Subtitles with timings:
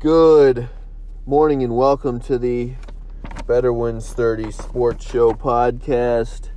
[0.00, 0.68] Good
[1.26, 2.74] morning and welcome to the
[3.48, 6.50] Better Wins 30 Sports Show podcast.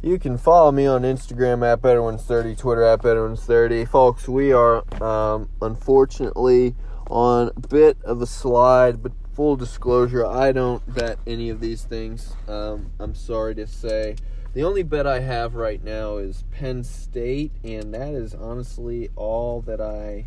[0.00, 3.84] You can follow me on Instagram at Better Wins 30, Twitter at Better Wins 30.
[3.86, 6.76] Folks, we are um, unfortunately
[7.10, 11.82] on a bit of a slide, but full disclosure, I don't bet any of these
[11.82, 12.36] things.
[12.46, 14.14] Um, I'm sorry to say.
[14.54, 19.62] The only bet I have right now is Penn State, and that is honestly all
[19.62, 20.26] that I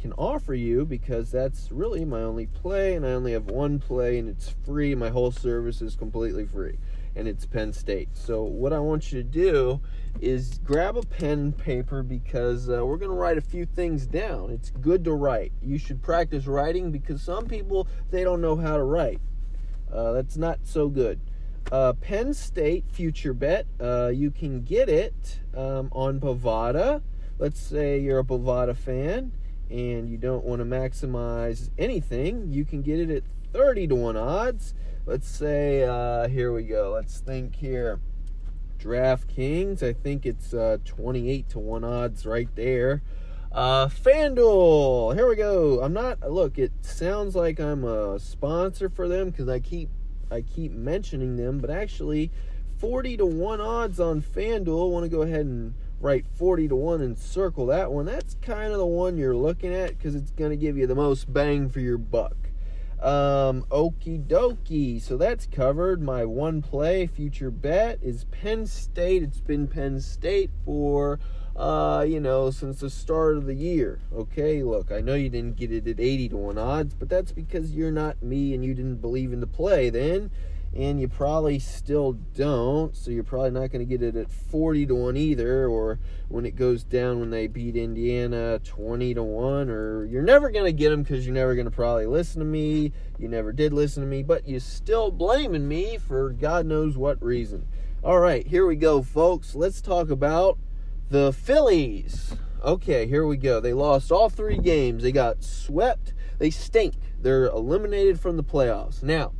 [0.00, 4.18] can offer you because that's really my only play, and I only have one play,
[4.18, 4.94] and it's free.
[4.94, 6.78] My whole service is completely free,
[7.14, 8.08] and it's Penn State.
[8.14, 9.80] So, what I want you to do
[10.20, 14.06] is grab a pen and paper because uh, we're going to write a few things
[14.06, 14.50] down.
[14.50, 15.52] It's good to write.
[15.62, 19.20] You should practice writing because some people they don't know how to write.
[19.92, 21.20] Uh, that's not so good.
[21.70, 23.66] Uh, Penn State future bet.
[23.78, 27.02] Uh, you can get it um, on Bovada.
[27.38, 29.32] Let's say you're a Bovada fan
[29.70, 32.52] and you don't want to maximize anything.
[32.52, 34.74] You can get it at 30 to 1 odds.
[35.06, 36.92] Let's say, uh, here we go.
[36.94, 38.00] Let's think here.
[38.78, 43.02] DraftKings, I think it's uh, 28 to 1 odds right there.
[43.52, 45.82] Uh, FanDuel, here we go.
[45.82, 49.88] I'm not, look, it sounds like I'm a sponsor for them because I keep
[50.30, 52.30] I keep mentioning them, but actually
[52.78, 54.90] 40 to 1 odds on FanDuel.
[54.90, 58.06] Want to go ahead and write 40 to 1 and circle that one.
[58.06, 60.94] That's kind of the one you're looking at because it's going to give you the
[60.94, 62.36] most bang for your buck.
[63.00, 65.00] Um, okie dokie.
[65.00, 66.02] So that's covered.
[66.02, 69.22] My one play future bet is Penn State.
[69.22, 71.18] It's been Penn State for,
[71.56, 74.00] uh, you know, since the start of the year.
[74.14, 77.32] Okay, look, I know you didn't get it at 80 to 1 odds, but that's
[77.32, 80.30] because you're not me and you didn't believe in the play then
[80.74, 82.94] and you probably still don't.
[82.94, 86.46] So you're probably not going to get it at 40 to 1 either, or when
[86.46, 90.72] it goes down when they beat Indiana 20 to 1, or you're never going to
[90.72, 92.92] get them because you're never going to probably listen to me.
[93.18, 97.20] You never did listen to me, but you're still blaming me for God knows what
[97.22, 97.66] reason.
[98.02, 99.54] All right, here we go, folks.
[99.54, 100.58] Let's talk about
[101.10, 102.36] the Phillies.
[102.62, 103.58] Okay, here we go.
[103.58, 105.02] They lost all three games.
[105.02, 106.14] They got swept.
[106.38, 106.94] They stink.
[107.20, 109.02] They're eliminated from the playoffs.
[109.02, 109.32] Now,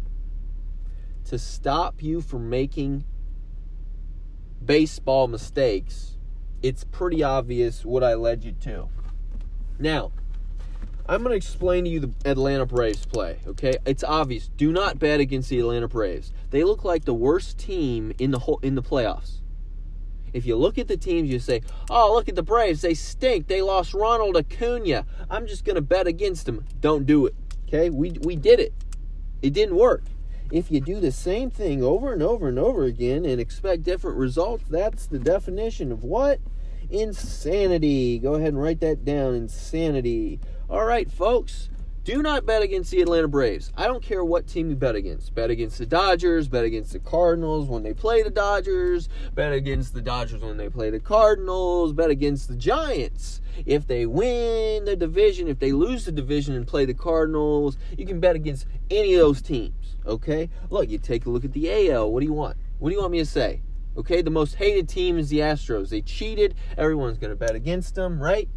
[1.25, 3.05] to stop you from making
[4.65, 6.17] baseball mistakes,
[6.63, 8.89] it's pretty obvious what I led you to.
[9.79, 10.13] Now,
[11.09, 13.75] I'm going to explain to you the Atlanta Braves play, okay?
[13.85, 14.49] It's obvious.
[14.57, 16.33] Do not bet against the Atlanta Braves.
[16.51, 19.41] They look like the worst team in the whole in the playoffs.
[20.33, 22.83] If you look at the teams, you say, "Oh, look at the Braves.
[22.83, 23.49] They stink.
[23.49, 25.05] They lost Ronald Acuna.
[25.29, 27.35] I'm just going to bet against them." Don't do it.
[27.67, 27.91] Okay?
[27.91, 28.73] We we did it.
[29.43, 30.05] It didn't work.
[30.50, 34.19] If you do the same thing over and over and over again and expect different
[34.19, 36.41] results, that's the definition of what?
[36.91, 38.19] Insanity.
[38.19, 39.34] Go ahead and write that down.
[39.34, 40.41] Insanity.
[40.69, 41.70] All right, folks.
[42.03, 43.72] Do not bet against the Atlanta Braves.
[43.77, 45.34] I don't care what team you bet against.
[45.34, 49.93] Bet against the Dodgers, bet against the Cardinals when they play the Dodgers, bet against
[49.93, 53.43] the Dodgers when they play the Cardinals, bet against the Giants.
[53.66, 58.06] If they win the division, if they lose the division and play the Cardinals, you
[58.06, 59.97] can bet against any of those teams.
[60.06, 60.49] Okay?
[60.71, 62.10] Look, you take a look at the AL.
[62.10, 62.56] What do you want?
[62.78, 63.60] What do you want me to say?
[63.99, 65.91] Okay, the most hated team is the Astros.
[65.91, 66.55] They cheated.
[66.78, 68.49] Everyone's going to bet against them, right?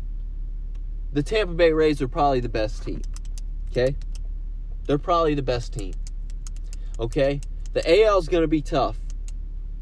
[1.12, 3.02] The Tampa Bay Rays are probably the best team.
[3.76, 3.96] Okay?
[4.86, 5.94] They're probably the best team.
[7.00, 7.42] Okay?
[7.74, 8.98] The AL is going to be tough.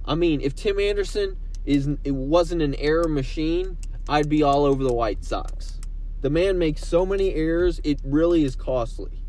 [0.05, 1.35] I mean, if Tim Anderson
[1.65, 5.79] is it wasn't an error machine, I'd be all over the White Sox.
[6.21, 9.23] The man makes so many errors, it really is costly.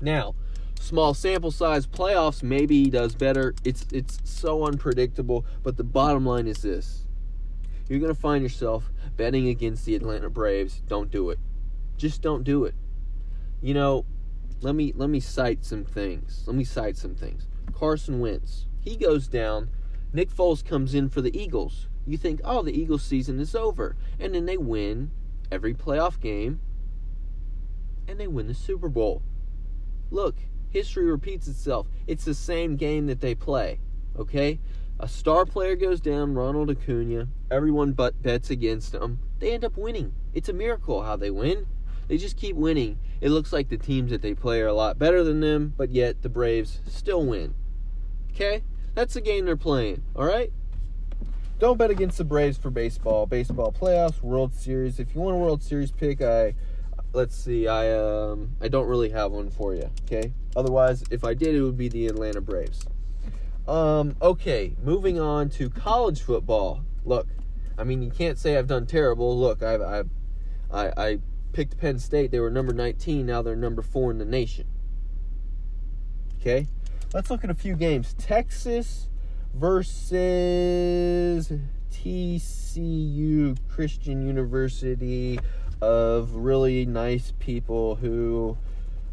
[0.00, 0.36] Now,
[0.78, 3.54] small sample size playoffs, maybe he does better.
[3.64, 7.04] It's it's so unpredictable, but the bottom line is this.
[7.88, 10.82] You're going to find yourself betting against the Atlanta Braves.
[10.86, 11.38] Don't do it.
[11.96, 12.74] Just don't do it
[13.60, 14.04] you know,
[14.60, 16.44] let me let me cite some things.
[16.46, 17.46] Let me cite some things.
[17.72, 19.70] Carson Wentz, he goes down.
[20.12, 21.88] Nick Foles comes in for the Eagles.
[22.06, 25.10] You think, oh, the Eagles season is over, and then they win
[25.52, 26.60] every playoff game,
[28.08, 29.22] and they win the Super Bowl.
[30.10, 30.36] Look,
[30.70, 31.86] history repeats itself.
[32.06, 33.80] It's the same game that they play.
[34.18, 34.58] Okay,
[34.98, 37.28] a star player goes down, Ronald Acuna.
[37.50, 39.20] Everyone but bets against them.
[39.38, 40.14] They end up winning.
[40.34, 41.66] It's a miracle how they win.
[42.08, 42.98] They just keep winning.
[43.20, 45.90] It looks like the teams that they play are a lot better than them, but
[45.90, 47.54] yet the Braves still win.
[48.30, 48.62] Okay?
[48.94, 50.52] That's the game they're playing, all right?
[51.58, 53.26] Don't bet against the Braves for baseball.
[53.26, 55.00] Baseball playoffs, World Series.
[55.00, 56.54] If you want a World Series pick, I
[57.12, 60.32] let's see, I um I don't really have one for you, okay?
[60.54, 62.86] Otherwise, if I did, it would be the Atlanta Braves.
[63.66, 66.84] Um, okay, moving on to college football.
[67.04, 67.26] Look,
[67.76, 69.38] I mean, you can't say I've done terrible.
[69.38, 70.08] Look, I've, I've
[70.70, 71.18] I, I
[71.52, 73.26] picked Penn State, they were number 19.
[73.26, 74.66] Now they're number four in the nation.
[76.40, 76.66] Okay,
[77.12, 78.14] let's look at a few games.
[78.14, 79.08] Texas
[79.54, 80.22] versus
[81.90, 85.40] TCU Christian University
[85.80, 88.56] of really nice people who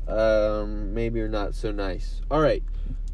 [0.07, 2.21] um, maybe are not so nice.
[2.29, 2.63] All right.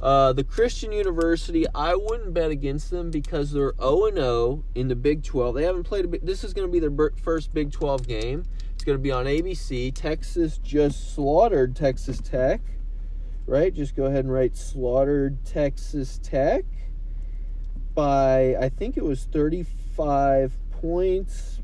[0.02, 4.96] Uh, the Christian University, I wouldn't bet against them because they're 0 0 in the
[4.96, 5.56] Big 12.
[5.56, 6.26] They haven't played a bit.
[6.26, 8.44] This is going to be their first Big 12 game.
[8.82, 9.94] It's going to be on ABC.
[9.94, 12.62] Texas just slaughtered Texas Tech,
[13.46, 13.72] right?
[13.72, 16.66] Just go ahead and write slaughtered Texas Tech
[17.94, 21.60] by, I think it was 35 points,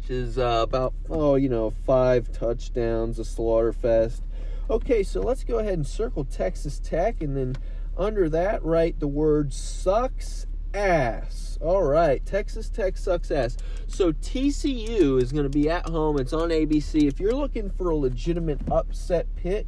[0.00, 4.22] which is uh, about, oh, you know, five touchdowns, a slaughter fest.
[4.70, 7.56] Okay, so let's go ahead and circle Texas Tech and then
[7.94, 10.46] under that write the word sucks
[10.76, 11.58] ass.
[11.60, 13.56] All right, Texas Tech sucks ass.
[13.86, 16.18] So TCU is going to be at home.
[16.20, 17.08] It's on ABC.
[17.08, 19.66] If you're looking for a legitimate upset pick,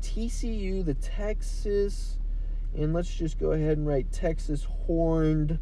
[0.00, 2.18] TCU, the Texas,
[2.74, 5.58] and let's just go ahead and write Texas Horned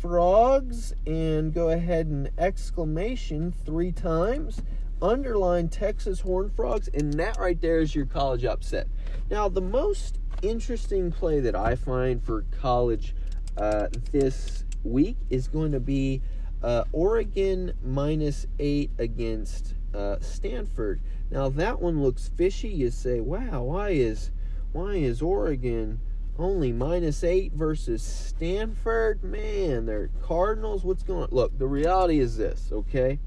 [0.00, 4.60] Frogs and go ahead and exclamation three times
[5.00, 8.86] underline Texas Horned Frogs, and that right there is your college upset.
[9.30, 13.14] Now, the most interesting play that I find for college
[13.56, 16.22] uh, this week is going to be
[16.62, 21.00] uh, Oregon minus eight against uh, Stanford.
[21.30, 22.68] Now that one looks fishy.
[22.68, 24.30] You say, "Wow, why is
[24.72, 26.00] why is Oregon
[26.38, 29.22] only minus eight versus Stanford?
[29.22, 30.84] Man, they're Cardinals.
[30.84, 32.70] What's going on?" Look, the reality is this.
[32.72, 33.18] Okay,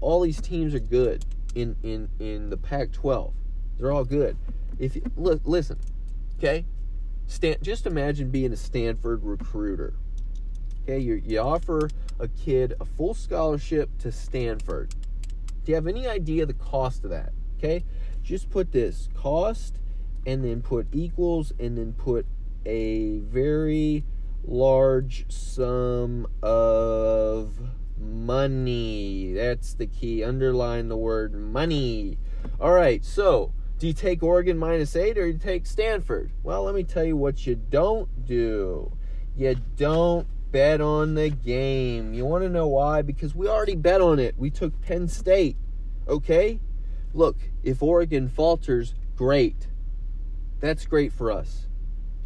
[0.00, 1.24] all these teams are good
[1.54, 3.32] in in in the Pac-12.
[3.78, 4.36] They're all good.
[4.78, 5.78] If you look, listen,
[6.38, 6.64] okay,
[7.28, 9.92] Stan, just imagine being a Stanford recruiter.
[10.82, 14.94] Okay, you you offer a kid a full scholarship to Stanford.
[15.62, 17.32] Do you have any idea the cost of that?
[17.58, 17.84] Okay,
[18.22, 19.78] just put this cost
[20.26, 22.24] and then put equals and then put
[22.64, 24.04] a very
[24.42, 27.60] large sum of
[28.00, 29.34] money.
[29.34, 30.24] That's the key.
[30.24, 32.16] Underline the word money.
[32.58, 36.32] All right, so do you take Oregon minus eight or do you take Stanford?
[36.42, 38.92] Well, let me tell you what you don't do.
[39.36, 42.12] You don't bet on the game.
[42.12, 43.02] You want to know why?
[43.02, 44.34] Because we already bet on it.
[44.36, 45.56] We took Penn State.
[46.08, 46.60] Okay?
[47.14, 49.68] Look, if Oregon falters, great.
[50.60, 51.68] That's great for us.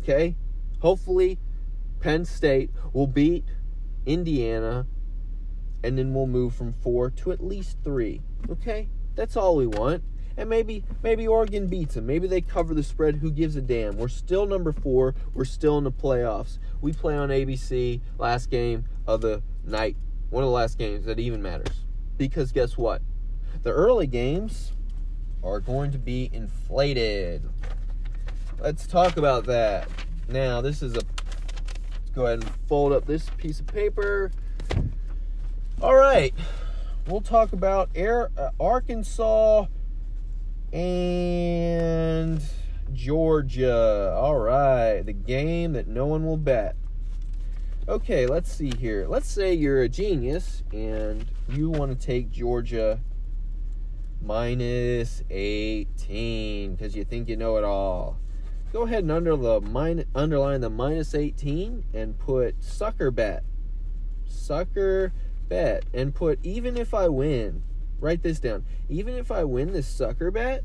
[0.02, 0.36] Okay?
[0.80, 1.38] Hopefully,
[2.00, 3.44] Penn State will beat
[4.06, 4.86] Indiana
[5.84, 8.22] and then we'll move from four to at least three.
[8.48, 10.02] Okay, that's all we want.
[10.36, 12.06] And maybe maybe Oregon beats them.
[12.06, 13.16] Maybe they cover the spread.
[13.16, 13.96] Who gives a damn?
[13.96, 15.14] We're still number four.
[15.34, 16.58] We're still in the playoffs.
[16.80, 19.96] We play on ABC last game of the night.
[20.30, 21.84] One of the last games that even matters.
[22.16, 23.02] Because guess what?
[23.62, 24.72] The early games
[25.44, 27.42] are going to be inflated.
[28.58, 29.88] Let's talk about that.
[30.28, 31.00] Now, this is a.
[31.00, 34.30] Let's go ahead and fold up this piece of paper.
[35.80, 36.32] All right,
[37.08, 39.66] we'll talk about Air, uh, Arkansas
[40.72, 42.42] and
[42.92, 44.14] Georgia.
[44.16, 46.76] All right, the game that no one will bet.
[47.88, 49.06] Okay, let's see here.
[49.08, 53.00] Let's say you're a genius and you want to take Georgia
[54.24, 58.18] minus 18 because you think you know it all.
[58.72, 63.42] Go ahead and under the min- underline the minus 18 and put sucker bet.
[64.26, 65.12] Sucker
[65.48, 67.62] bet and put even if I win,
[68.02, 68.66] write this down.
[68.88, 70.64] Even if I win this sucker bet,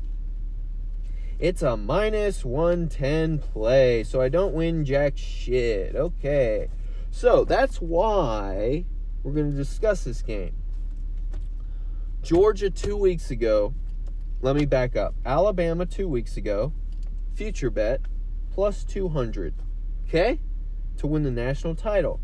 [1.38, 4.02] it's a minus 110 play.
[4.04, 5.94] So I don't win jack shit.
[5.94, 6.68] Okay.
[7.10, 8.84] So that's why
[9.22, 10.54] we're going to discuss this game.
[12.22, 13.72] Georgia two weeks ago.
[14.40, 15.14] Let me back up.
[15.24, 16.72] Alabama two weeks ago.
[17.34, 18.00] Future bet
[18.52, 19.54] plus 200.
[20.08, 20.40] Okay?
[20.98, 22.20] To win the national title.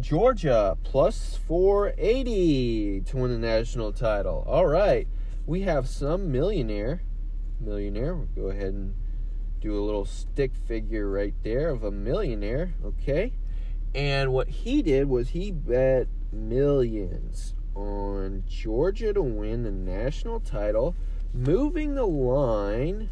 [0.00, 4.44] Georgia plus 480 to win the national title.
[4.46, 5.08] All right.
[5.46, 7.02] We have some millionaire.
[7.60, 8.14] Millionaire.
[8.14, 8.94] We'll go ahead and
[9.60, 12.74] do a little stick figure right there of a millionaire.
[12.84, 13.32] Okay.
[13.94, 20.94] And what he did was he bet millions on Georgia to win the national title,
[21.32, 23.10] moving the line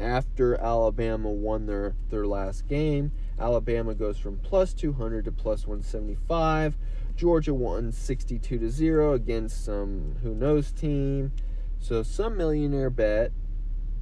[0.00, 3.12] after Alabama won their, their last game.
[3.38, 6.76] Alabama goes from plus 200 to plus 175.
[7.16, 11.32] Georgia won 62 to 0 against some who knows team.
[11.80, 13.32] So some millionaire bet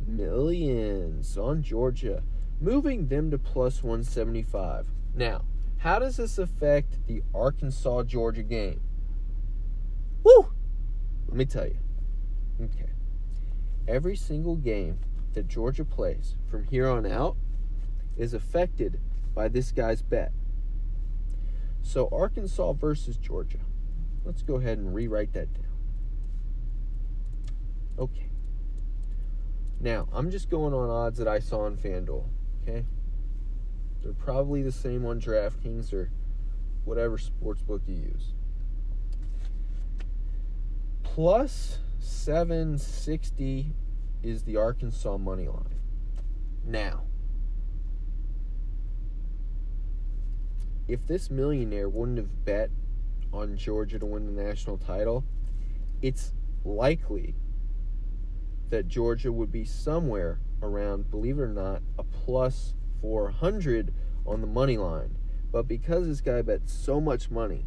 [0.07, 2.23] millions on Georgia,
[2.61, 4.87] moving them to plus 175.
[5.14, 5.45] Now,
[5.78, 8.81] how does this affect the Arkansas Georgia game?
[10.23, 10.52] Woo!
[11.28, 11.78] Let me tell you.
[12.61, 12.90] Okay.
[13.87, 14.99] Every single game
[15.35, 17.37] that Georgia plays from here on out
[18.16, 18.99] is affected
[19.37, 20.33] by this guy's bet.
[21.83, 23.61] So Arkansas versus Georgia.
[24.25, 25.62] Let's go ahead and rewrite that down.
[27.99, 28.31] Okay.
[29.78, 32.25] Now, I'm just going on odds that I saw on FanDuel,
[32.62, 32.87] okay?
[34.02, 36.11] They're probably the same on DraftKings or
[36.85, 38.33] whatever sports book you use.
[41.02, 43.75] Plus 760
[44.23, 45.81] is the Arkansas money line.
[46.64, 47.05] Now,
[50.88, 52.71] if this millionaire wouldn't have bet
[53.33, 55.25] on Georgia to win the national title,
[56.02, 56.33] it's
[56.64, 57.35] likely
[58.71, 63.93] that Georgia would be somewhere around, believe it or not, a plus 400
[64.25, 65.16] on the money line.
[65.52, 67.66] But because this guy bet so much money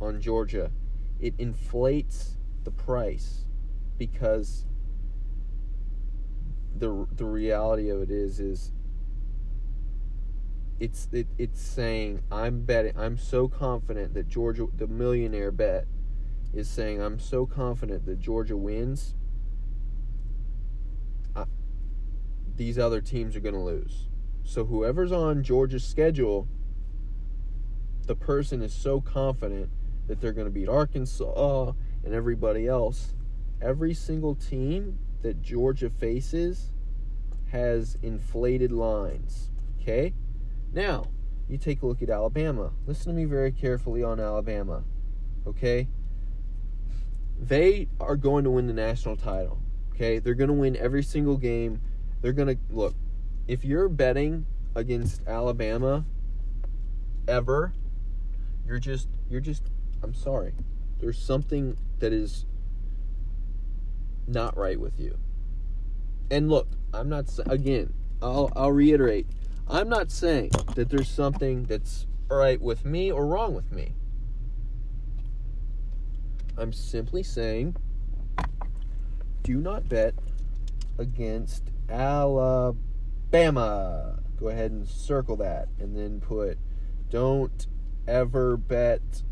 [0.00, 0.70] on Georgia,
[1.20, 3.44] it inflates the price
[3.98, 4.66] because
[6.76, 8.72] the the reality of it is is
[10.80, 15.86] it's it, it's saying I'm betting I'm so confident that Georgia the millionaire bet
[16.52, 19.14] is saying I'm so confident that Georgia wins
[21.34, 21.44] I,
[22.56, 24.08] these other teams are going to lose.
[24.42, 26.48] So whoever's on Georgia's schedule
[28.06, 29.70] the person is so confident
[30.08, 31.72] that they're going to beat Arkansas
[32.04, 33.14] and everybody else.
[33.62, 36.70] Every single team that Georgia faces
[37.50, 39.50] has inflated lines.
[39.80, 40.12] Okay?
[40.74, 41.06] Now,
[41.48, 42.72] you take a look at Alabama.
[42.86, 44.82] Listen to me very carefully on Alabama.
[45.46, 45.86] Okay?
[47.40, 49.60] They are going to win the national title.
[49.94, 50.18] Okay?
[50.18, 51.80] They're going to win every single game.
[52.22, 52.94] They're going to look.
[53.46, 56.04] If you're betting against Alabama
[57.28, 57.72] ever,
[58.66, 59.62] you're just you're just
[60.02, 60.54] I'm sorry.
[60.98, 62.46] There's something that is
[64.26, 65.18] not right with you.
[66.30, 69.26] And look, I'm not again, I'll I'll reiterate
[69.68, 73.94] I'm not saying that there's something that's right with me or wrong with me.
[76.56, 77.76] I'm simply saying
[79.42, 80.14] do not bet
[80.98, 82.74] against Alabama.
[84.38, 86.58] Go ahead and circle that and then put
[87.10, 87.66] don't
[88.06, 89.22] ever bet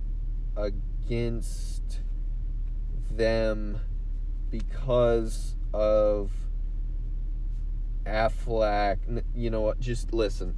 [0.56, 2.00] against
[3.10, 3.80] them
[4.50, 6.30] because of
[8.04, 9.22] Aflac.
[9.34, 9.80] You know what?
[9.80, 10.54] Just listen.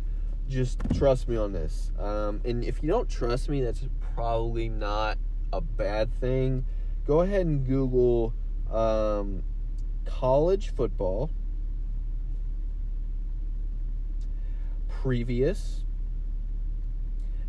[0.48, 1.90] Just trust me on this.
[1.98, 5.18] Um, and if you don't trust me, that's probably not
[5.52, 6.64] a bad thing.
[7.06, 8.34] Go ahead and Google
[8.70, 9.42] um,
[10.04, 11.30] college football
[14.88, 15.84] previous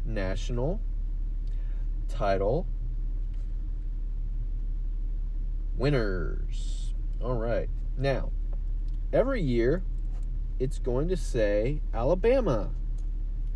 [0.06, 0.82] national
[2.10, 2.68] title
[5.78, 6.94] winners.
[7.22, 7.70] All right.
[7.98, 8.32] Now,
[9.16, 9.82] every year
[10.60, 12.72] it's going to say Alabama.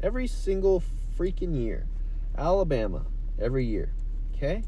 [0.01, 0.81] Every single
[1.17, 1.85] freaking year.
[2.37, 3.05] Alabama
[3.37, 3.93] every year.
[4.33, 4.63] Okay?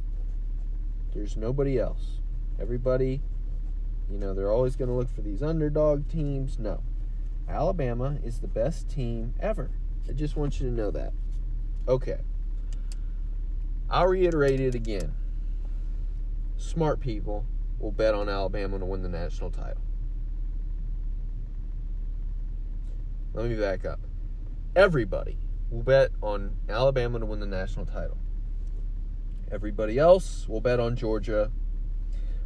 [1.14, 2.20] There's nobody else.
[2.60, 3.22] Everybody,
[4.10, 6.60] you know, they're always going to look for these underdog teams.
[6.60, 6.84] No.
[7.48, 9.72] Alabama is the best team ever.
[10.10, 11.14] I just want you to know that.
[11.88, 12.20] Okay.
[13.90, 15.14] I'll reiterate it again.
[16.58, 17.46] Smart people
[17.80, 19.82] will bet on Alabama to win the national title.
[23.34, 24.02] Let me back up.
[24.76, 25.38] Everybody
[25.70, 28.18] will bet on Alabama to win the national title.
[29.50, 31.50] Everybody else will bet on Georgia.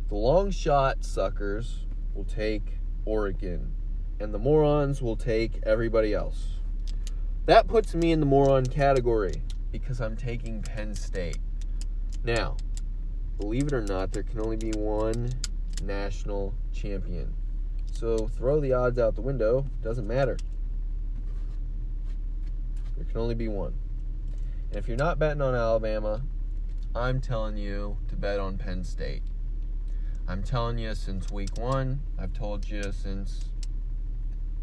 [0.09, 3.73] The long shot suckers will take Oregon,
[4.19, 6.59] and the morons will take everybody else.
[7.47, 11.39] That puts me in the moron category because I'm taking Penn State.
[12.23, 12.57] Now,
[13.39, 15.31] believe it or not, there can only be one
[15.83, 17.33] national champion.
[17.91, 20.37] So throw the odds out the window, doesn't matter.
[22.95, 23.73] There can only be one.
[24.69, 26.21] And if you're not betting on Alabama,
[26.95, 29.21] I'm telling you to bet on Penn State.
[30.27, 32.01] I'm telling you since week one.
[32.17, 33.45] I've told you since,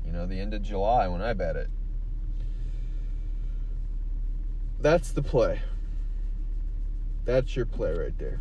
[0.05, 1.71] you know, the end of July when I bet it.
[4.81, 5.61] That's the play.
[7.25, 8.41] That's your play right there.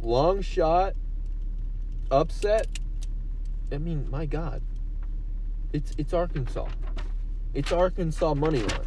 [0.00, 0.94] Long shot,
[2.10, 2.68] upset,
[3.72, 4.62] I mean, my God,
[5.72, 6.68] it's it's Arkansas.
[7.52, 8.86] It's Arkansas money line.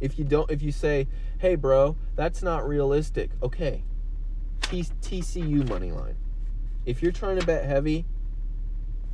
[0.00, 3.82] If you don't, if you say, "Hey, bro, that's not realistic," okay,
[4.60, 6.16] TCU money line.
[6.84, 8.06] If you're trying to bet heavy,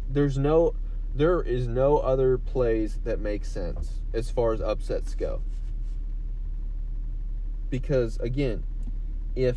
[0.08, 0.74] there's no,
[1.14, 5.42] there is no other plays that make sense as far as upsets go.
[7.70, 8.64] Because again,
[9.34, 9.56] if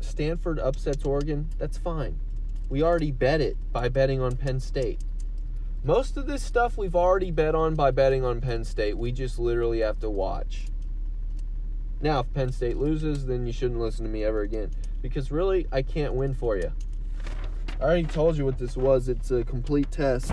[0.00, 2.18] Stanford upsets Oregon, that's fine.
[2.72, 5.04] We already bet it by betting on Penn State.
[5.84, 8.96] Most of this stuff we've already bet on by betting on Penn State.
[8.96, 10.68] We just literally have to watch.
[12.00, 14.70] Now, if Penn State loses, then you shouldn't listen to me ever again.
[15.02, 16.72] Because really, I can't win for you.
[17.78, 19.06] I already told you what this was.
[19.06, 20.32] It's a complete test.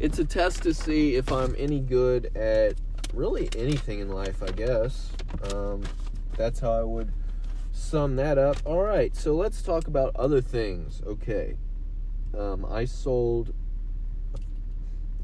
[0.00, 2.76] It's a test to see if I'm any good at
[3.12, 5.10] really anything in life, I guess.
[5.52, 5.82] Um,
[6.38, 7.12] that's how I would
[7.76, 8.56] sum that up.
[8.64, 11.02] All right, so let's talk about other things.
[11.06, 11.56] Okay.
[12.36, 13.54] Um, I sold.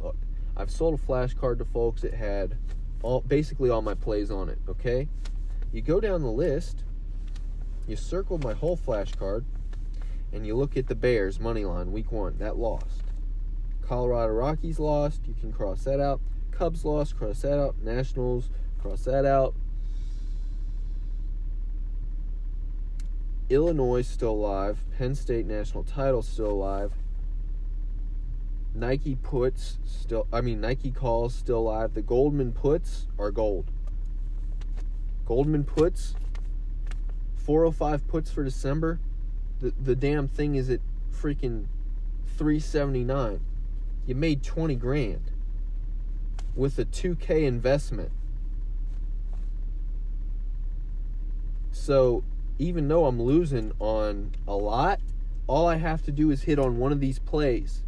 [0.02, 0.16] Look,
[0.56, 2.04] I've sold a flashcard to folks.
[2.04, 2.56] It had
[3.02, 4.58] all basically all my plays on it.
[4.68, 5.08] Okay.
[5.72, 6.84] You go down the list.
[7.88, 9.44] You circle my whole flashcard,
[10.32, 12.38] and you look at the Bears money line week one.
[12.38, 13.02] That lost.
[13.80, 15.22] Colorado Rockies lost.
[15.26, 16.20] You can cross that out.
[16.52, 17.16] Cubs lost.
[17.16, 17.76] Cross that out.
[17.82, 18.50] Nationals.
[18.80, 19.54] Cross that out.
[23.52, 24.78] Illinois still alive.
[24.96, 26.92] Penn State national title still alive.
[28.74, 31.94] Nike puts still I mean Nike calls still alive.
[31.94, 33.70] The Goldman puts are gold.
[35.26, 36.14] Goldman puts
[37.36, 38.98] 405 puts for December.
[39.60, 40.80] The the damn thing is at
[41.12, 41.66] freaking
[42.36, 43.40] 379.
[44.06, 45.30] You made 20 grand
[46.56, 48.10] with a 2k investment.
[51.70, 52.24] So,
[52.62, 55.00] even though I'm losing on a lot,
[55.48, 57.82] all I have to do is hit on one of these plays.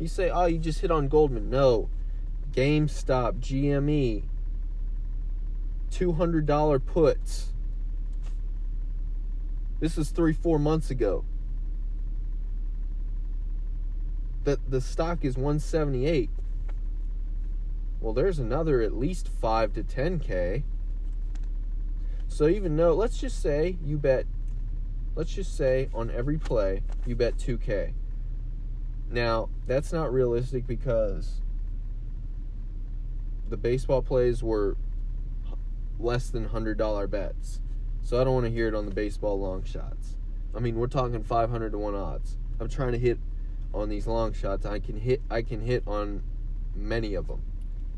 [0.00, 1.48] You say, oh, you just hit on Goldman.
[1.48, 1.88] No.
[2.52, 4.24] GameStop, GME,
[5.92, 7.52] $200 puts.
[9.78, 11.24] This was three, four months ago.
[14.42, 16.30] The, the stock is 178.
[18.00, 20.64] Well, there's another at least 5 to 10K.
[22.30, 24.24] So even though, let's just say you bet,
[25.16, 27.92] let's just say on every play, you bet 2K.
[29.10, 31.40] Now, that's not realistic because
[33.48, 34.76] the baseball plays were
[35.98, 37.60] less than $100 bets.
[38.02, 40.16] So I don't want to hear it on the baseball long shots.
[40.54, 42.38] I mean, we're talking 500 to 1 odds.
[42.60, 43.18] I'm trying to hit
[43.74, 44.64] on these long shots.
[44.64, 46.22] I can hit I can hit on
[46.74, 47.42] many of them.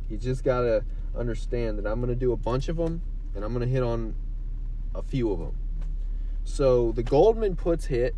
[0.08, 0.84] You just got to
[1.16, 3.02] understand that I'm going to do a bunch of them
[3.34, 4.14] and I'm going to hit on
[4.94, 5.56] a few of them.
[6.44, 8.14] So the Goldman puts hit,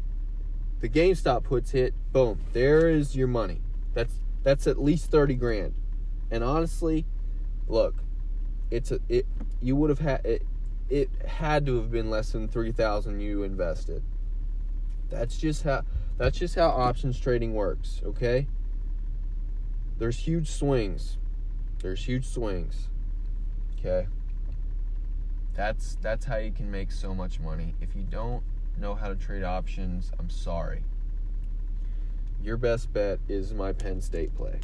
[0.80, 3.60] the GameStop puts hit, boom, there is your money.
[3.94, 5.74] That's that's at least 30 grand.
[6.30, 7.04] And honestly,
[7.68, 7.94] look,
[8.70, 9.26] it's a it
[9.60, 10.42] you would have had it
[10.90, 14.02] it had to have been less than 3000 you invested.
[15.10, 15.82] That's just how
[16.18, 18.46] that's just how options trading works, okay?
[19.98, 21.18] There's huge swings.
[21.80, 22.88] There's huge swings.
[23.78, 24.06] Okay?
[25.54, 27.74] That's that's how you can make so much money.
[27.80, 28.42] If you don't
[28.78, 30.82] know how to trade options, I'm sorry.
[32.42, 34.60] Your best bet is my Penn State play.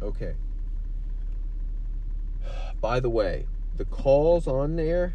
[0.00, 0.34] Okay.
[2.80, 5.14] By the way, the calls on there.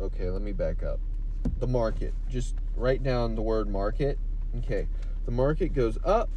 [0.00, 1.00] Okay, let me back up.
[1.58, 2.14] The market.
[2.28, 4.18] Just write down the word market.
[4.58, 4.88] Okay.
[5.24, 6.30] The market goes up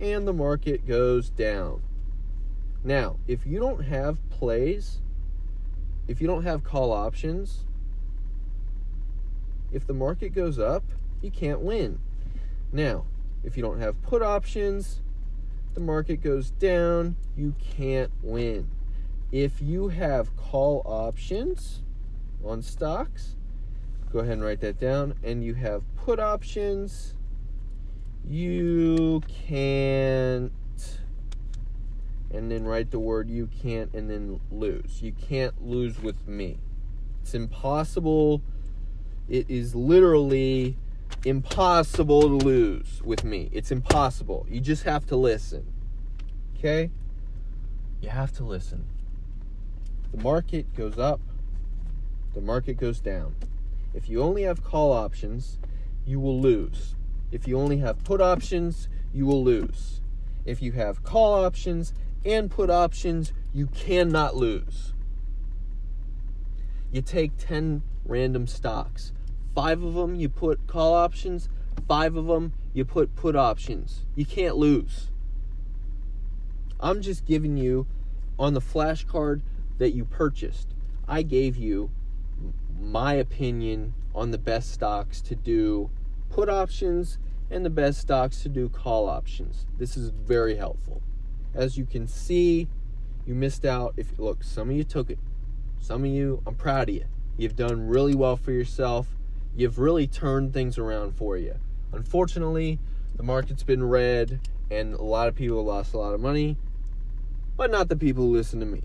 [0.00, 1.82] and the market goes down.
[2.82, 5.00] Now, if you don't have plays
[6.06, 7.64] if you don't have call options,
[9.72, 10.84] if the market goes up,
[11.22, 11.98] you can't win.
[12.72, 13.06] Now,
[13.42, 15.00] if you don't have put options,
[15.74, 18.68] the market goes down, you can't win.
[19.32, 21.82] If you have call options
[22.44, 23.36] on stocks,
[24.12, 27.14] go ahead and write that down, and you have put options,
[28.28, 30.52] you can't
[32.34, 35.00] and then write the word you can't and then lose.
[35.00, 36.58] You can't lose with me.
[37.22, 38.42] It's impossible.
[39.28, 40.76] It is literally
[41.24, 43.48] impossible to lose with me.
[43.52, 44.46] It's impossible.
[44.48, 45.72] You just have to listen.
[46.58, 46.90] Okay?
[48.00, 48.84] You have to listen.
[50.12, 51.20] The market goes up,
[52.34, 53.34] the market goes down.
[53.94, 55.58] If you only have call options,
[56.04, 56.94] you will lose.
[57.32, 60.00] If you only have put options, you will lose.
[60.44, 64.92] If you have call options and put options, you cannot lose.
[66.90, 69.12] You take 10 random stocks.
[69.54, 71.48] Five of them you put call options,
[71.86, 74.04] five of them you put put options.
[74.14, 75.10] You can't lose.
[76.80, 77.86] I'm just giving you
[78.38, 79.42] on the flashcard
[79.78, 80.74] that you purchased.
[81.06, 81.90] I gave you
[82.80, 85.90] my opinion on the best stocks to do
[86.30, 87.18] put options
[87.50, 89.66] and the best stocks to do call options.
[89.78, 91.02] This is very helpful
[91.54, 92.68] as you can see,
[93.26, 93.94] you missed out.
[93.96, 95.18] If look, some of you took it,
[95.80, 97.04] Some of you, I'm proud of you.
[97.36, 99.06] You've done really well for yourself.
[99.54, 101.56] You've really turned things around for you.
[101.92, 102.78] Unfortunately,
[103.16, 104.40] the market's been red
[104.70, 106.56] and a lot of people lost a lot of money,
[107.56, 108.82] but not the people who listen to me.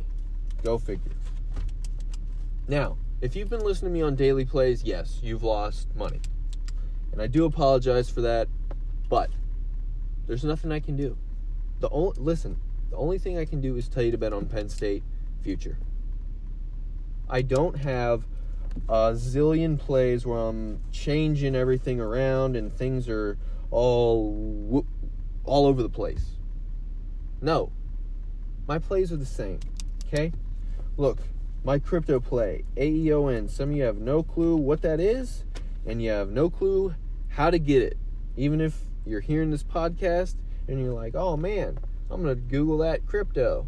[0.62, 1.12] Go figure.
[2.68, 6.20] Now, if you've been listening to me on daily plays, yes, you've lost money.
[7.14, 8.50] And I do apologize for that,
[9.08, 9.30] but
[10.28, 11.18] there's nothing I can do.
[11.80, 14.46] The only listen, the only thing I can do is tell you to bet on
[14.46, 15.04] Penn State
[15.42, 15.78] future.
[17.30, 18.26] I don't have
[18.88, 23.38] a zillion plays where I'm changing everything around and things are
[23.72, 24.86] all
[25.46, 26.26] all over the place.
[27.42, 27.72] No.
[28.68, 29.60] My plays are the same.
[30.08, 30.32] Okay?
[30.98, 31.20] Look,
[31.64, 33.50] my crypto play, AEON.
[33.50, 35.44] Some of you have no clue what that is,
[35.86, 36.94] and you have no clue
[37.30, 37.98] how to get it.
[38.36, 40.36] Even if you're hearing this podcast
[40.70, 41.78] and you're like, oh man,
[42.12, 43.68] I'm going to Google that crypto.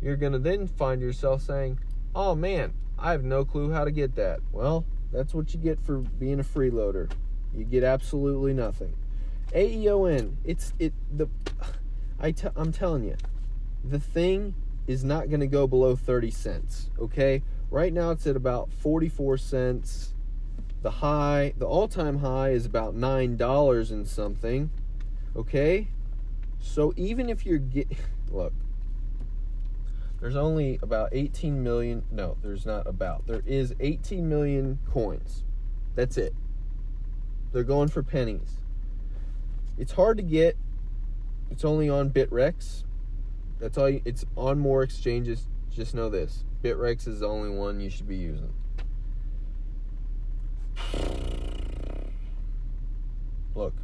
[0.00, 1.80] You're going to then find yourself saying,
[2.14, 4.40] oh man, I have no clue how to get that.
[4.52, 7.10] Well, that's what you get for being a freeloader.
[7.54, 8.94] You get absolutely nothing.
[9.54, 11.28] AEON, it's it the
[12.20, 13.16] I t- I'm telling you,
[13.82, 14.54] the thing
[14.86, 17.42] is not going to go below 30 cents, okay?
[17.70, 20.14] Right now it's at about 44 cents.
[20.82, 24.70] The high, the all-time high is about $9 and something.
[25.34, 25.88] Okay?
[26.62, 27.88] So even if you're get
[28.30, 28.54] look,
[30.20, 33.26] there's only about 18 million, no, there's not about.
[33.26, 35.42] There is 18 million coins.
[35.96, 36.32] That's it.
[37.52, 38.60] They're going for pennies.
[39.76, 40.56] It's hard to get.
[41.50, 42.84] It's only on Bittrex.
[43.58, 43.90] That's all.
[43.90, 45.48] You, it's on more exchanges.
[45.70, 48.54] Just know this: Bittrex is the only one you should be using.
[53.54, 53.74] Look,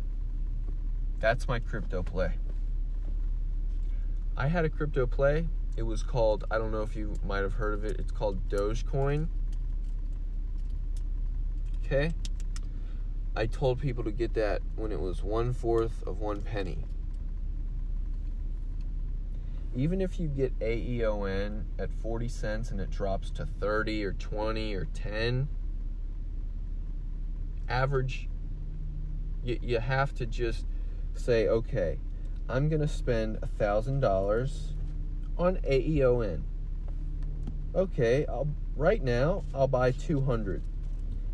[1.20, 2.34] that's my crypto play.
[4.38, 5.48] I had a crypto play.
[5.76, 8.48] It was called, I don't know if you might have heard of it, it's called
[8.48, 9.26] Dogecoin.
[11.84, 12.14] Okay?
[13.34, 16.84] I told people to get that when it was one fourth of one penny.
[19.74, 24.74] Even if you get AEON at 40 cents and it drops to 30 or 20
[24.74, 25.48] or 10,
[27.68, 28.28] average,
[29.42, 30.64] you, you have to just
[31.14, 31.98] say, okay,
[32.48, 34.60] I'm going to spend a $1,000
[35.36, 36.42] on AEON.
[37.74, 40.62] Okay, I'll, right now I'll buy 200.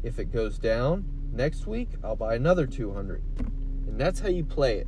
[0.03, 3.21] If it goes down, Next week, I'll buy another 200.
[3.89, 4.87] And that's how you play it.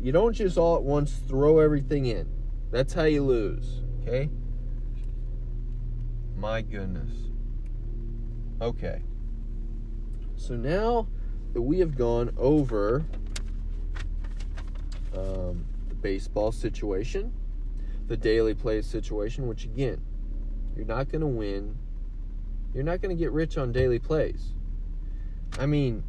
[0.00, 2.28] You don't just all at once throw everything in.
[2.72, 4.28] That's how you lose, okay?
[6.36, 7.12] My goodness.
[8.60, 9.02] Okay.
[10.34, 11.06] So now
[11.52, 13.04] that we have gone over
[15.16, 17.32] um, the baseball situation,
[18.06, 20.00] the daily play situation, which again,
[20.76, 21.76] you're not going to win.
[22.74, 24.52] You're not going to get rich on daily plays.
[25.58, 26.02] I mean,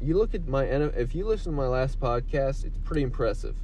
[0.00, 3.56] you look at my if you listen to my last podcast, it's pretty impressive.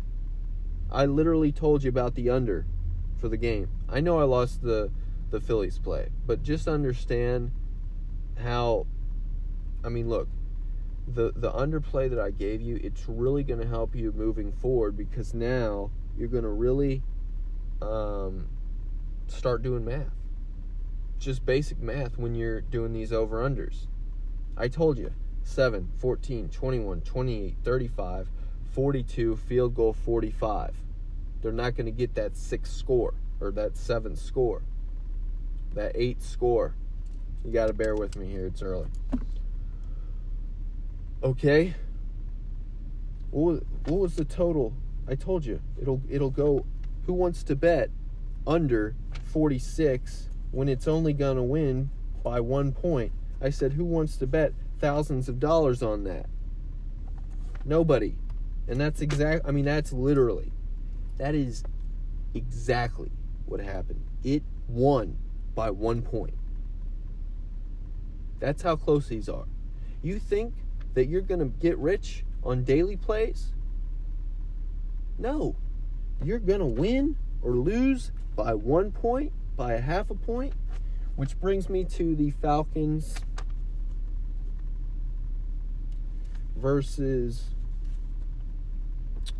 [0.91, 2.67] I literally told you about the under
[3.19, 3.69] for the game.
[3.89, 4.91] I know I lost the
[5.31, 7.53] the Phillies play, but just understand
[8.39, 8.87] how
[9.85, 10.29] I mean, look,
[11.15, 14.97] the the underplay that I gave you, it's really going to help you moving forward
[14.97, 17.03] because now you're going to really
[17.83, 18.49] um,
[19.27, 20.15] start doing math.
[21.19, 23.87] Just basic math when you're doing these over unders.
[24.57, 28.29] I told you 7, 14, 21, 28, 35,
[28.73, 30.75] 42, field goal 45.
[31.43, 34.63] They're not going to get that six score or that seven score,
[35.75, 36.75] that eight score.
[37.45, 38.89] You got to bear with me here, it's early.
[41.23, 41.75] Okay.
[43.31, 44.73] What was, what was the total?
[45.07, 46.65] I told you it'll it'll go.
[47.07, 47.91] Who wants to bet
[48.47, 51.91] under 46 when it's only gonna win
[52.23, 53.13] by one point?
[53.41, 56.27] I said, Who wants to bet thousands of dollars on that?
[57.65, 58.15] Nobody.
[58.67, 60.53] And that's exact I mean that's literally
[61.19, 61.65] that is
[62.35, 63.11] exactly
[63.45, 64.03] what happened.
[64.25, 65.19] It won
[65.55, 66.35] by 1 point.
[68.39, 69.45] That's how close these are.
[70.03, 70.55] You think
[70.95, 73.53] that you're going to get rich on daily plays?
[75.19, 75.57] No.
[76.23, 80.55] You're going to win or lose by 1 point, by a half a point,
[81.17, 83.17] which brings me to the Falcons
[86.57, 87.51] versus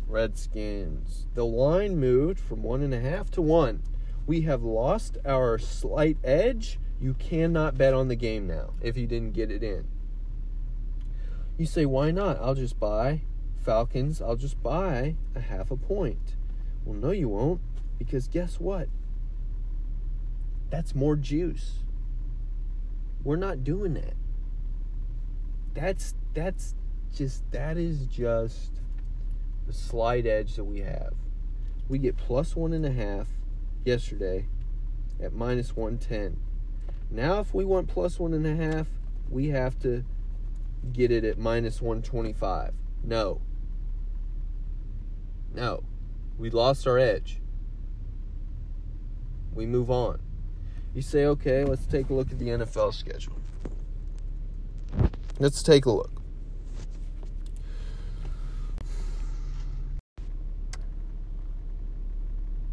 [0.07, 1.27] Redskins.
[1.35, 3.81] The line moved from one and a half to one.
[4.27, 6.79] We have lost our slight edge.
[6.99, 9.87] You cannot bet on the game now if you didn't get it in.
[11.57, 12.39] You say, why not?
[12.41, 13.21] I'll just buy
[13.63, 14.21] Falcons.
[14.21, 16.35] I'll just buy a half a point.
[16.85, 17.61] Well, no, you won't,
[17.99, 18.87] because guess what?
[20.69, 21.83] That's more juice.
[23.23, 24.13] We're not doing that.
[25.73, 26.75] That's that's
[27.13, 28.79] just that is just
[29.67, 31.13] the slight edge that we have.
[31.87, 33.27] We get plus one and a half
[33.85, 34.47] yesterday
[35.21, 36.37] at minus 110.
[37.11, 38.87] Now, if we want plus one and a half,
[39.29, 40.03] we have to
[40.93, 42.73] get it at minus 125.
[43.03, 43.41] No.
[45.53, 45.83] No.
[46.37, 47.39] We lost our edge.
[49.53, 50.19] We move on.
[50.93, 53.35] You say, okay, let's take a look at the NFL schedule.
[55.39, 56.21] Let's take a look.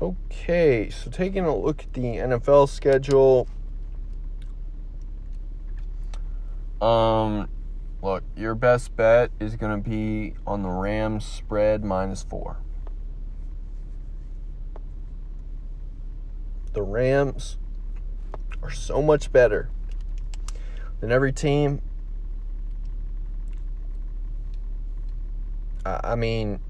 [0.00, 3.48] Okay, so taking a look at the NFL schedule.
[6.80, 7.48] Um,
[8.02, 12.58] look, your best bet is going to be on the Rams spread minus four.
[16.72, 17.58] The Rams
[18.62, 19.70] are so much better
[21.00, 21.82] than every team.
[25.84, 26.60] I mean,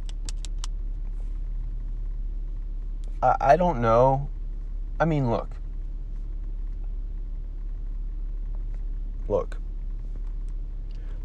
[3.23, 4.29] I, I don't know.
[5.01, 5.51] I mean, look.
[9.29, 9.59] Look.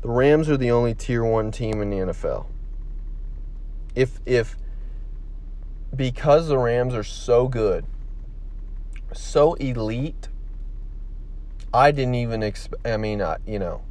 [0.03, 2.45] The Rams are the only tier 1 team in the NFL.
[3.95, 4.57] If if
[5.95, 7.85] because the Rams are so good,
[9.13, 10.27] so elite,
[11.73, 13.85] I didn't even expect I mean, I, you know,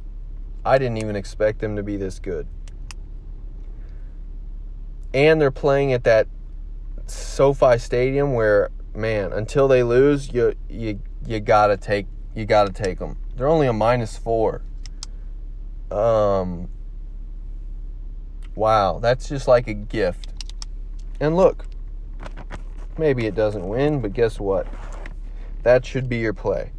[0.63, 2.45] I didn't even expect them to be this good.
[5.15, 6.27] And they're playing at that
[7.07, 12.99] SoFi Stadium where man, until they lose, you you you gotta take you gotta take
[12.99, 13.17] them.
[13.35, 14.61] They're only a minus four.
[15.93, 16.69] Um.
[18.55, 20.29] Wow, that's just like a gift.
[21.19, 21.65] And look,
[22.97, 24.67] maybe it doesn't win, but guess what?
[25.63, 26.71] That should be your play.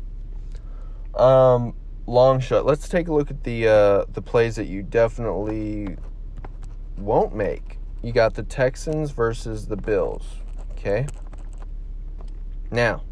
[1.15, 1.75] Um,
[2.07, 2.65] long shot.
[2.67, 5.97] Let's take a look at the uh, the plays that you definitely
[6.97, 10.27] won't make you got the Texans versus the Bills.
[10.73, 11.07] Okay?
[12.71, 13.03] Now,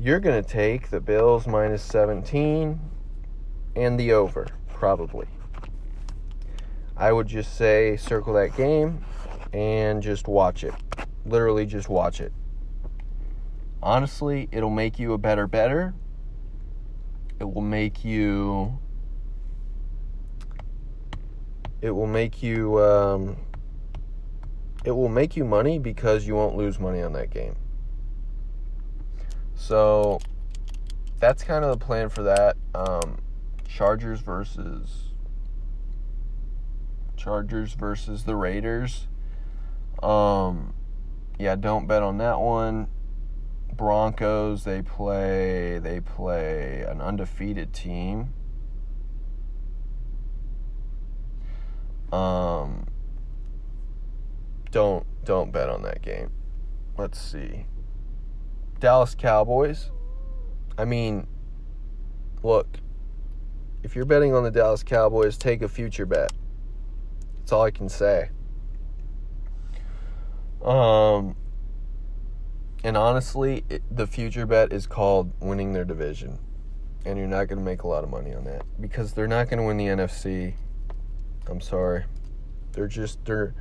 [0.00, 2.80] you're going to take the Bills minus 17
[3.76, 5.28] and the over, probably.
[6.96, 9.04] I would just say circle that game
[9.52, 10.74] and just watch it.
[11.26, 12.32] Literally, just watch it.
[13.82, 15.94] Honestly, it'll make you a better better.
[17.38, 18.78] It will make you
[21.82, 23.36] it will make you um,
[24.84, 27.56] it will make you money because you won't lose money on that game.
[29.54, 30.18] So
[31.18, 32.56] that's kind of the plan for that.
[32.74, 33.18] Um,
[33.68, 35.12] Chargers versus
[37.16, 39.08] Chargers versus the Raiders.
[40.02, 40.74] Um,
[41.38, 42.88] yeah, don't bet on that one.
[43.72, 48.32] Broncos, they play they play an undefeated team.
[52.12, 52.86] Um,
[54.70, 56.30] don't don't bet on that game.
[56.96, 57.66] Let's see.
[58.78, 59.90] Dallas Cowboys.
[60.78, 61.26] I mean,
[62.42, 62.78] look,
[63.86, 66.32] if you're betting on the Dallas Cowboys, take a future bet.
[67.38, 68.30] That's all I can say.
[70.60, 71.36] Um,
[72.82, 76.40] and honestly, it, the future bet is called winning their division.
[77.04, 79.48] And you're not going to make a lot of money on that because they're not
[79.48, 80.54] going to win the NFC
[81.48, 82.06] I'm sorry.
[82.72, 83.54] They're just they're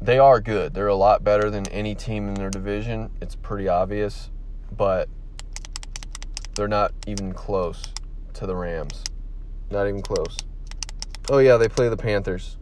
[0.00, 0.72] they are good.
[0.72, 3.10] They're a lot better than any team in their division.
[3.20, 4.30] It's pretty obvious,
[4.70, 5.08] but
[6.54, 7.92] they're not even close
[8.34, 9.04] to the Rams.
[9.70, 10.36] Not even close.
[11.28, 12.56] Oh yeah, they play the Panthers.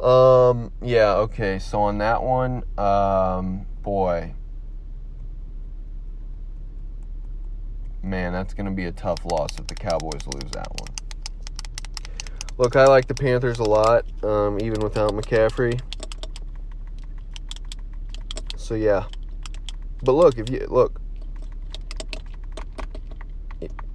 [0.00, 1.58] Um yeah, okay.
[1.58, 4.34] So on that one, um boy.
[8.02, 10.94] Man, that's going to be a tough loss if the Cowboys lose that one.
[12.56, 15.80] Look, I like the Panthers a lot, um, even without McCaffrey.
[18.56, 19.06] So yeah,
[20.02, 21.00] but look, if you look,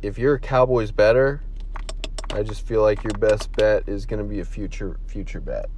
[0.01, 1.41] if you're a Cowboys better,
[2.31, 5.69] I just feel like your best bet is going to be a future future bet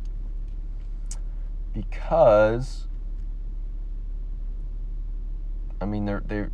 [1.73, 2.87] because
[5.81, 6.45] I mean they're they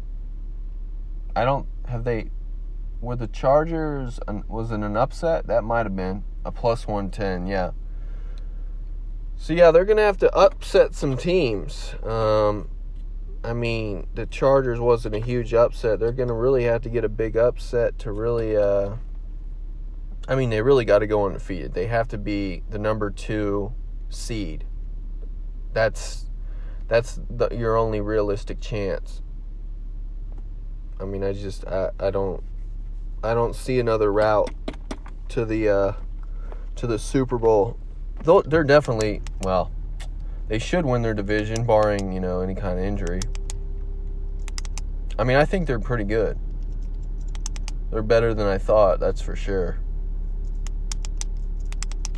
[1.36, 2.30] I don't have they
[3.02, 5.47] were the Chargers was it an upset?
[5.47, 7.71] That might have been a plus 110, yeah.
[9.36, 11.95] So yeah, they're gonna have to upset some teams.
[12.04, 12.69] Um,
[13.43, 15.99] I mean, the Chargers wasn't a huge upset.
[15.99, 18.58] They're gonna really have to get a big upset to really.
[18.58, 18.95] Uh,
[20.28, 21.73] I mean, they really got to go undefeated.
[21.73, 23.73] They have to be the number two
[24.10, 24.65] seed.
[25.73, 26.25] That's
[26.88, 29.21] that's the, your only realistic chance.
[30.99, 32.43] I mean, I just I, I don't
[33.23, 34.52] I don't see another route
[35.30, 35.93] to the uh,
[36.75, 37.78] to the Super Bowl.
[38.23, 39.71] Though they're definitely well,
[40.49, 43.21] they should win their division, barring you know any kind of injury.
[45.17, 46.38] I mean, I think they're pretty good.
[47.91, 49.79] They're better than I thought, that's for sure.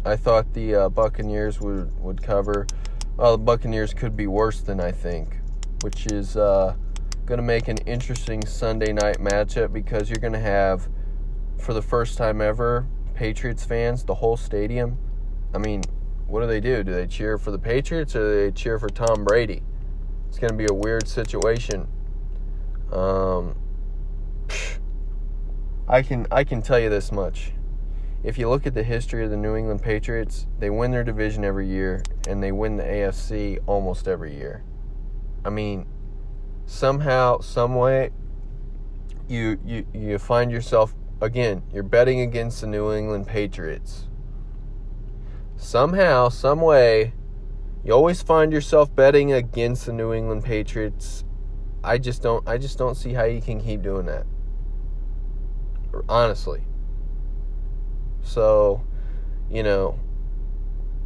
[0.04, 2.66] I thought the uh, Buccaneers would would cover.
[3.18, 5.38] Well, the Buccaneers could be worse than I think,
[5.84, 6.76] which is uh,
[7.26, 10.88] going to make an interesting Sunday night matchup because you're going to have,
[11.58, 14.98] for the first time ever, Patriots fans, the whole stadium.
[15.54, 15.84] I mean,
[16.32, 16.82] what do they do?
[16.82, 19.62] Do they cheer for the Patriots or do they cheer for Tom Brady?
[20.30, 21.90] It's going to be a weird situation.
[22.90, 23.56] Um,
[25.90, 27.52] I can I can tell you this much.
[28.24, 31.44] If you look at the history of the New England Patriots, they win their division
[31.44, 34.64] every year and they win the AFC almost every year.
[35.44, 35.86] I mean,
[36.66, 38.12] somehow, some way,
[39.28, 41.64] you you you find yourself again.
[41.74, 44.08] You're betting against the New England Patriots.
[45.62, 47.14] Somehow, some way,
[47.86, 51.24] you always find yourself betting against the New England Patriots.
[51.84, 52.46] I just don't.
[52.48, 54.26] I just don't see how you can keep doing that.
[56.10, 56.64] Honestly.
[58.24, 58.84] So,
[59.52, 60.00] you know,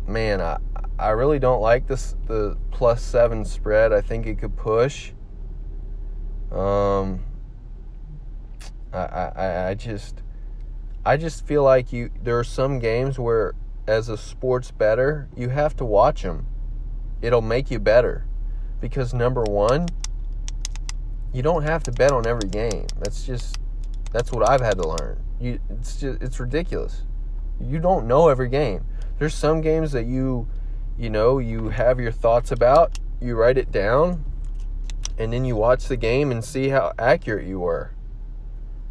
[0.07, 0.57] man, I
[0.97, 3.91] I really don't like this the plus seven spread.
[3.91, 5.11] I think it could push.
[6.51, 7.25] Um,
[8.93, 10.23] I, I, I just,
[11.05, 12.09] I just feel like you.
[12.23, 13.53] There are some games where,
[13.88, 16.48] as a sports bettor, you have to watch them.
[17.21, 18.26] It'll make you better,
[18.82, 19.88] because number one,
[21.34, 22.88] you don't have to bet on every game.
[23.00, 23.58] That's just,
[24.12, 25.21] that's what I've had to learn.
[25.39, 27.04] You, it's just, it's ridiculous.
[27.60, 28.86] You don't know every game.
[29.19, 30.48] There's some games that you,
[30.98, 33.00] you know, you have your thoughts about.
[33.21, 34.24] You write it down
[35.17, 37.91] and then you watch the game and see how accurate you were.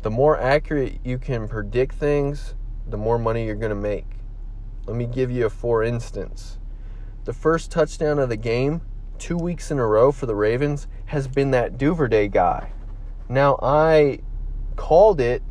[0.03, 2.55] The more accurate you can predict things,
[2.89, 4.07] the more money you're going to make.
[4.87, 6.59] Let me give you a for instance.
[7.25, 8.83] The first touchdown of the game,
[9.19, 12.73] two weeks in a row for the Ravens, has been that Duvernay guy.
[13.29, 14.21] Now, I
[14.77, 15.43] called it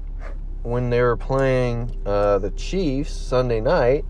[0.62, 4.06] when they were playing uh, the Chiefs Sunday night,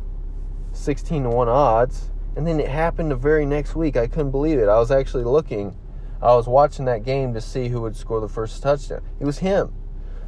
[0.73, 3.95] 16 to 1 odds, and then it happened the very next week.
[3.95, 4.67] I couldn't believe it.
[4.67, 5.77] I was actually looking
[6.23, 9.01] I was watching that game to see who would score the first touchdown.
[9.19, 9.73] It was him.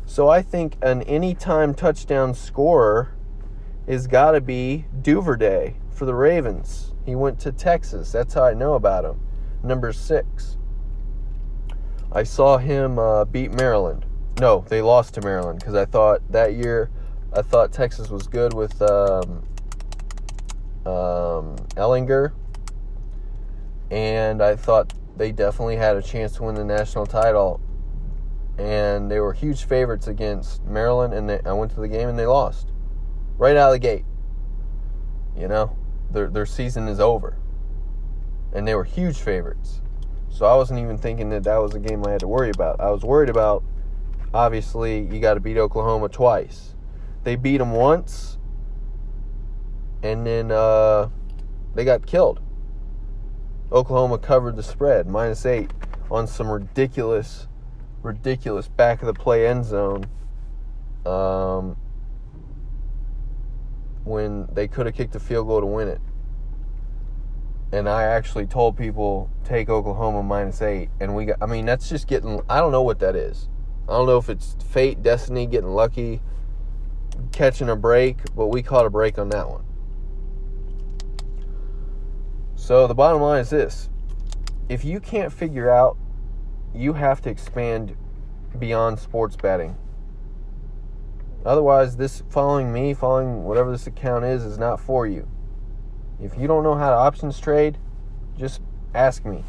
[0.05, 3.14] So I think an anytime touchdown scorer
[3.87, 6.93] is got to be Duvernay for the Ravens.
[7.05, 8.11] He went to Texas.
[8.11, 9.19] That's how I know about him.
[9.63, 10.57] Number six.
[12.11, 14.05] I saw him uh, beat Maryland.
[14.39, 16.89] No, they lost to Maryland because I thought that year,
[17.33, 19.43] I thought Texas was good with um,
[20.85, 22.33] um, Ehlinger,
[23.91, 27.61] and I thought they definitely had a chance to win the national title.
[28.57, 32.17] And they were huge favorites against Maryland, and they, I went to the game and
[32.17, 32.71] they lost
[33.37, 34.05] right out of the gate.
[35.37, 35.75] You know,
[36.11, 37.37] their their season is over,
[38.53, 39.81] and they were huge favorites.
[40.29, 42.81] So I wasn't even thinking that that was a game I had to worry about.
[42.81, 43.63] I was worried about,
[44.33, 46.75] obviously, you got to beat Oklahoma twice.
[47.23, 48.37] They beat them once,
[50.03, 51.09] and then uh,
[51.73, 52.41] they got killed.
[53.71, 55.71] Oklahoma covered the spread, minus eight,
[56.11, 57.47] on some ridiculous,
[58.03, 60.05] ridiculous back of the play end zone.
[61.05, 61.77] Um,
[64.05, 65.99] when they could have kicked a field goal to win it.
[67.71, 71.37] And I actually told people take Oklahoma minus eight, and we got.
[71.41, 72.41] I mean, that's just getting.
[72.47, 73.49] I don't know what that is.
[73.89, 76.21] I don't know if it's fate, destiny, getting lucky,
[77.31, 79.65] catching a break, but we caught a break on that one.
[82.55, 83.89] So the bottom line is this
[84.69, 85.97] if you can't figure out,
[86.73, 87.95] you have to expand
[88.57, 89.75] beyond sports betting.
[91.45, 95.27] Otherwise, this following me, following whatever this account is, is not for you.
[96.19, 97.77] If you don't know how to options trade,
[98.37, 98.61] just
[98.93, 99.43] ask me.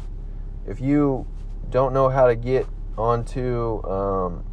[0.67, 1.25] If you
[1.69, 2.67] don't know how to get
[2.97, 4.43] onto um,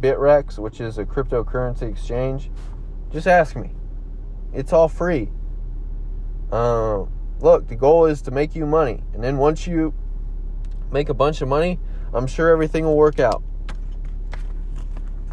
[0.00, 2.50] Bittrex, which is a cryptocurrency exchange,
[3.10, 3.72] just ask me.
[4.52, 5.30] It's all free.
[6.52, 9.02] Um, look, the goal is to make you money.
[9.14, 9.94] And then once you
[10.92, 11.78] make a bunch of money,
[12.12, 13.42] I'm sure everything will work out.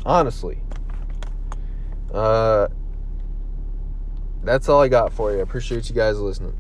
[0.05, 0.61] Honestly.
[2.14, 2.68] Uh,
[4.43, 5.39] that's all I got for you.
[5.39, 6.55] I appreciate you guys listening.